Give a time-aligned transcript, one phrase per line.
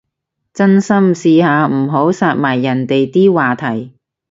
[0.51, 3.91] 真心，試下唔好殺埋人哋啲話題